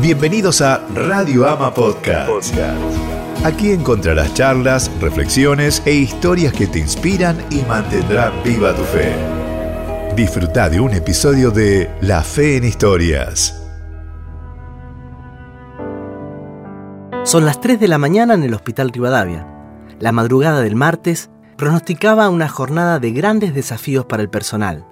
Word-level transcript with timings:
Bienvenidos 0.00 0.60
a 0.60 0.84
Radio 0.92 1.48
Ama 1.48 1.72
Podcast. 1.72 2.52
Aquí 3.44 3.70
encontrarás 3.70 4.34
charlas, 4.34 4.90
reflexiones 5.00 5.80
e 5.86 5.94
historias 5.94 6.52
que 6.52 6.66
te 6.66 6.80
inspiran 6.80 7.38
y 7.48 7.62
mantendrán 7.62 8.32
viva 8.42 8.74
tu 8.74 8.82
fe. 8.82 9.14
Disfruta 10.16 10.68
de 10.68 10.80
un 10.80 10.94
episodio 10.94 11.52
de 11.52 11.88
La 12.00 12.24
Fe 12.24 12.56
en 12.56 12.64
Historias. 12.64 13.62
Son 17.22 17.46
las 17.46 17.60
3 17.60 17.78
de 17.78 17.86
la 17.86 17.98
mañana 17.98 18.34
en 18.34 18.42
el 18.42 18.54
Hospital 18.54 18.90
Rivadavia. 18.90 19.46
La 20.00 20.10
madrugada 20.10 20.60
del 20.60 20.74
martes 20.74 21.30
pronosticaba 21.56 22.28
una 22.30 22.48
jornada 22.48 22.98
de 22.98 23.12
grandes 23.12 23.54
desafíos 23.54 24.06
para 24.06 24.24
el 24.24 24.28
personal. 24.28 24.88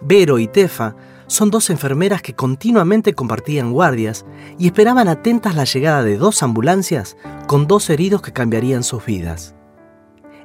Vero 0.00 0.40
y 0.40 0.48
Tefa 0.48 0.96
son 1.26 1.50
dos 1.50 1.70
enfermeras 1.70 2.22
que 2.22 2.34
continuamente 2.34 3.14
compartían 3.14 3.72
guardias 3.72 4.24
y 4.58 4.66
esperaban 4.66 5.08
atentas 5.08 5.54
la 5.54 5.64
llegada 5.64 6.02
de 6.02 6.16
dos 6.16 6.42
ambulancias 6.42 7.16
con 7.46 7.66
dos 7.66 7.90
heridos 7.90 8.22
que 8.22 8.32
cambiarían 8.32 8.82
sus 8.82 9.04
vidas. 9.04 9.54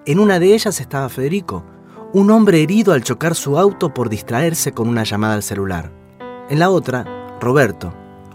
En 0.05 0.20
una 0.20 0.40
de 0.40 0.54
ellas 0.54 0.80
estaba 0.80 1.10
Federico, 1.10 1.64
un 2.14 2.32
hombre 2.32 2.64
herido 2.64 2.94
al 2.94 3.04
chocar 3.04 3.36
su 3.36 3.58
auto 3.58 3.94
por 3.94 4.10
distraerse 4.10 4.72
con 4.72 4.88
una 4.88 5.04
llamada 5.04 5.36
al 5.36 5.44
celular. 5.44 5.91
En 6.50 6.60
la 6.60 6.70
otra, 6.70 7.05
Roberto, 7.40 7.94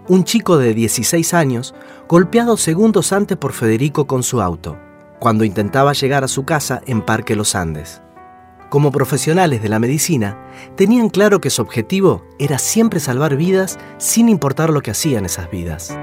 un 0.08 0.24
chico 0.24 0.56
de 0.56 0.72
16 0.72 1.34
años, 1.34 1.74
golpeado 2.08 2.56
segundos 2.56 3.12
antes 3.12 3.36
por 3.36 3.52
Federico 3.52 4.06
con 4.06 4.22
su 4.22 4.40
auto, 4.40 4.78
cuando 5.18 5.44
intentaba 5.44 5.92
llegar 5.92 6.22
a 6.22 6.28
su 6.28 6.44
casa 6.44 6.80
en 6.86 7.02
Parque 7.02 7.34
Los 7.34 7.54
Andes 7.54 8.02
como 8.68 8.90
profesionales 8.90 9.62
de 9.62 9.68
la 9.68 9.78
medicina, 9.78 10.38
tenían 10.76 11.08
claro 11.08 11.40
que 11.40 11.50
su 11.50 11.62
objetivo 11.62 12.24
era 12.38 12.58
siempre 12.58 13.00
salvar 13.00 13.36
vidas 13.36 13.78
sin 13.98 14.28
importar 14.28 14.70
lo 14.70 14.82
que 14.82 14.90
hacían 14.90 15.24
esas 15.24 15.50
vidas. 15.50 15.96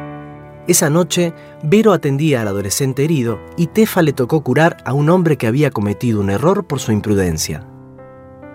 Esa 0.66 0.90
noche, 0.90 1.34
Vero 1.62 1.92
atendía 1.92 2.42
al 2.42 2.48
adolescente 2.48 3.04
herido 3.04 3.40
y 3.58 3.68
Tefa 3.68 4.02
le 4.02 4.14
tocó 4.14 4.44
curar 4.44 4.78
a 4.86 4.94
un 4.94 5.10
hombre 5.10 5.38
que 5.38 5.48
había 5.48 5.72
cometido 5.72 6.22
un 6.22 6.30
error 6.30 6.66
por 6.66 6.80
su 6.80 6.94
imprudencia. 6.94 7.68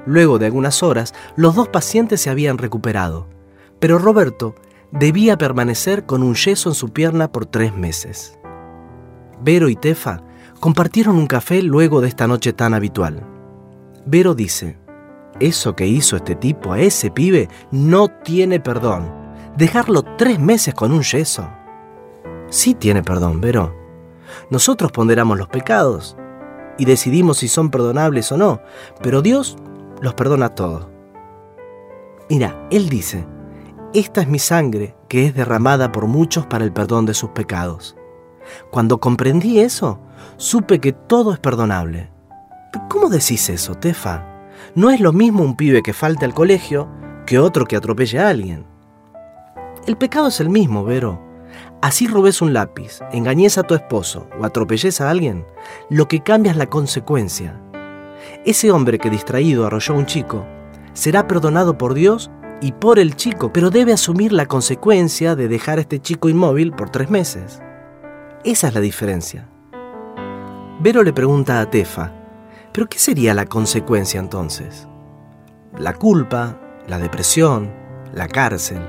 Luego 0.07 0.39
de 0.39 0.47
algunas 0.47 0.83
horas, 0.83 1.13
los 1.37 1.55
dos 1.55 1.69
pacientes 1.69 2.23
se 2.23 2.31
habían 2.31 2.57
recuperado, 2.57 3.29
pero 3.79 3.99
Roberto 3.99 4.55
debía 4.91 5.37
permanecer 5.37 6.07
con 6.07 6.23
un 6.23 6.35
yeso 6.35 6.71
en 6.71 6.75
su 6.75 6.95
pierna 6.95 7.31
por 7.31 7.45
tres 7.45 7.75
meses. 7.75 8.39
Vero 9.43 9.69
y 9.69 9.77
Tefa 9.77 10.23
compartieron 10.61 11.17
un 11.17 11.27
café 11.27 11.63
luego 11.63 12.01
de 12.01 12.09
esta 12.09 12.27
noche 12.27 12.55
tan 12.55 12.73
habitual. 12.73 13.38
Vero 14.11 14.35
dice, 14.35 14.79
eso 15.39 15.77
que 15.77 15.87
hizo 15.87 16.17
este 16.17 16.35
tipo 16.35 16.73
a 16.73 16.81
ese 16.81 17.11
pibe 17.11 17.51
no 17.71 18.09
tiene 18.09 18.59
perdón. 18.59 19.13
Dejarlo 19.59 20.03
tres 20.17 20.41
meses 20.41 20.73
con 20.73 20.93
un 20.93 21.03
yeso. 21.03 21.47
Sí 22.49 22.73
tiene 22.73 23.03
perdón, 23.03 23.43
Vero. 23.43 23.77
Nosotros 24.49 24.93
ponderamos 24.93 25.37
los 25.37 25.49
pecados 25.49 26.17
y 26.79 26.87
decidimos 26.87 27.37
si 27.37 27.49
son 27.49 27.71
perdonables 27.71 28.33
o 28.33 28.39
no, 28.39 28.63
pero 29.03 29.21
Dios 29.21 29.59
los 30.01 30.15
perdona 30.15 30.55
todos. 30.55 30.89
Mira, 32.31 32.67
Él 32.71 32.89
dice, 32.89 33.27
esta 33.93 34.23
es 34.23 34.29
mi 34.29 34.39
sangre 34.39 34.97
que 35.09 35.27
es 35.27 35.35
derramada 35.35 35.93
por 35.93 36.07
muchos 36.07 36.47
para 36.47 36.65
el 36.65 36.73
perdón 36.73 37.05
de 37.05 37.13
sus 37.13 37.29
pecados. 37.31 37.95
Cuando 38.71 39.01
comprendí 39.01 39.61
eso, 39.61 40.01
supe 40.39 40.81
que 40.81 40.95
todo 40.95 41.35
es 41.35 41.39
perdonable. 41.39 42.11
¿Cómo 42.89 43.09
decís 43.09 43.49
eso, 43.49 43.75
Tefa? 43.75 44.25
No 44.75 44.91
es 44.91 45.01
lo 45.01 45.13
mismo 45.13 45.43
un 45.43 45.57
pibe 45.57 45.83
que 45.83 45.93
falte 45.93 46.25
al 46.25 46.35
colegio 46.35 46.89
que 47.27 47.39
otro 47.39 47.67
que 47.67 47.77
atropelle 47.77 48.19
a 48.19 48.29
alguien. 48.29 48.67
El 49.87 49.97
pecado 49.97 50.29
es 50.29 50.41
el 50.41 50.51
mismo, 50.51 50.85
Vero. 50.85 51.21
Así 51.81 52.07
robes 52.07 52.43
un 52.43 52.53
lápiz, 52.53 53.01
engañes 53.13 53.57
a 53.57 53.63
tu 53.63 53.75
esposo 53.75 54.29
o 54.39 54.45
atropelles 54.45 55.01
a 55.01 55.11
alguien, 55.11 55.47
lo 55.89 56.09
que 56.09 56.21
cambia 56.21 56.53
es 56.53 56.59
la 56.59 56.67
consecuencia. 56.67 57.61
Ese 58.45 58.71
hombre 58.71 58.99
que 58.99 59.11
distraído 59.11 59.67
arrolló 59.67 59.95
a 59.95 59.99
un 59.99 60.07
chico 60.07 60.45
será 60.93 61.27
perdonado 61.27 61.79
por 61.79 61.95
Dios 61.95 62.31
y 62.61 62.73
por 62.73 62.99
el 62.99 63.15
chico, 63.15 63.53
pero 63.53 63.71
debe 63.71 63.93
asumir 63.93 64.33
la 64.33 64.47
consecuencia 64.47 65.37
de 65.37 65.49
dejar 65.49 65.79
a 65.79 65.83
este 65.83 66.01
chico 66.01 66.29
inmóvil 66.29 66.73
por 66.73 66.91
tres 66.91 67.09
meses. 67.09 67.63
Esa 68.45 68.69
es 68.69 68.75
la 68.75 68.81
diferencia. 68.81 69.49
Vero 70.81 71.03
le 71.03 71.13
pregunta 71.13 71.61
a 71.61 71.71
Tefa, 71.71 72.13
pero 72.73 72.89
¿qué 72.89 72.99
sería 72.99 73.35
la 73.35 73.47
consecuencia 73.47 74.21
entonces? 74.21 74.87
La 75.77 75.95
culpa, 75.95 76.61
la 76.87 76.99
depresión, 76.99 77.73
la 78.13 78.29
cárcel. 78.29 78.83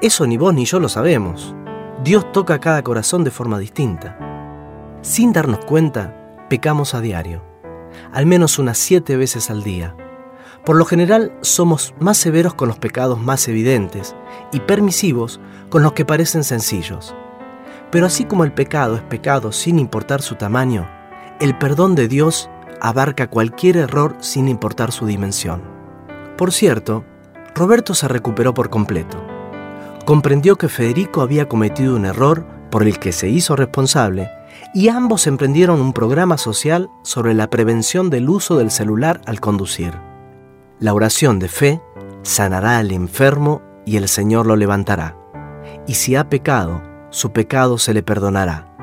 Eso 0.00 0.26
ni 0.26 0.36
vos 0.36 0.54
ni 0.54 0.64
yo 0.64 0.80
lo 0.80 0.88
sabemos. 0.88 1.54
Dios 2.02 2.30
toca 2.32 2.60
cada 2.60 2.82
corazón 2.82 3.24
de 3.24 3.30
forma 3.30 3.58
distinta. 3.58 4.18
Sin 5.02 5.32
darnos 5.32 5.64
cuenta, 5.64 6.46
pecamos 6.48 6.94
a 6.94 7.00
diario, 7.00 7.42
al 8.12 8.26
menos 8.26 8.58
unas 8.58 8.78
siete 8.78 9.16
veces 9.16 9.50
al 9.50 9.62
día. 9.62 9.96
Por 10.64 10.76
lo 10.76 10.84
general 10.84 11.36
somos 11.42 11.94
más 12.00 12.16
severos 12.16 12.54
con 12.54 12.68
los 12.68 12.78
pecados 12.78 13.20
más 13.20 13.48
evidentes 13.48 14.14
y 14.52 14.60
permisivos 14.60 15.40
con 15.68 15.82
los 15.82 15.92
que 15.92 16.04
parecen 16.04 16.42
sencillos. 16.42 17.14
Pero 17.90 18.06
así 18.06 18.24
como 18.24 18.44
el 18.44 18.52
pecado 18.52 18.96
es 18.96 19.02
pecado 19.02 19.52
sin 19.52 19.78
importar 19.78 20.22
su 20.22 20.36
tamaño, 20.36 20.88
el 21.40 21.56
perdón 21.58 21.94
de 21.94 22.08
Dios 22.08 22.48
abarca 22.84 23.30
cualquier 23.30 23.78
error 23.78 24.14
sin 24.20 24.46
importar 24.46 24.92
su 24.92 25.06
dimensión. 25.06 25.62
Por 26.36 26.52
cierto, 26.52 27.02
Roberto 27.54 27.94
se 27.94 28.08
recuperó 28.08 28.52
por 28.52 28.68
completo. 28.68 29.16
Comprendió 30.04 30.56
que 30.56 30.68
Federico 30.68 31.22
había 31.22 31.48
cometido 31.48 31.96
un 31.96 32.04
error 32.04 32.44
por 32.70 32.82
el 32.82 32.98
que 32.98 33.12
se 33.12 33.30
hizo 33.30 33.56
responsable 33.56 34.30
y 34.74 34.88
ambos 34.88 35.26
emprendieron 35.26 35.80
un 35.80 35.94
programa 35.94 36.36
social 36.36 36.90
sobre 37.02 37.32
la 37.32 37.48
prevención 37.48 38.10
del 38.10 38.28
uso 38.28 38.58
del 38.58 38.70
celular 38.70 39.22
al 39.24 39.40
conducir. 39.40 39.94
La 40.78 40.92
oración 40.92 41.38
de 41.38 41.48
fe 41.48 41.80
sanará 42.20 42.76
al 42.76 42.92
enfermo 42.92 43.62
y 43.86 43.96
el 43.96 44.08
Señor 44.08 44.44
lo 44.44 44.56
levantará. 44.56 45.16
Y 45.86 45.94
si 45.94 46.16
ha 46.16 46.28
pecado, 46.28 46.82
su 47.08 47.32
pecado 47.32 47.78
se 47.78 47.94
le 47.94 48.02
perdonará. 48.02 48.76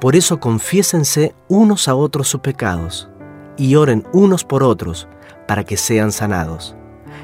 Por 0.00 0.16
eso 0.16 0.40
confiésense 0.40 1.36
unos 1.46 1.86
a 1.86 1.94
otros 1.94 2.26
sus 2.26 2.40
pecados 2.40 3.08
y 3.58 3.74
oren 3.74 4.06
unos 4.12 4.44
por 4.44 4.62
otros 4.62 5.08
para 5.46 5.64
que 5.64 5.76
sean 5.76 6.12
sanados. 6.12 6.74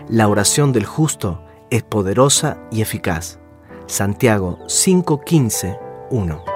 La 0.09 0.28
oración 0.28 0.72
del 0.72 0.84
justo 0.84 1.43
es 1.71 1.83
poderosa 1.83 2.59
y 2.71 2.83
eficaz. 2.83 3.39
Santiago 3.87 4.59
5:15, 4.67 5.78
1. 6.11 6.54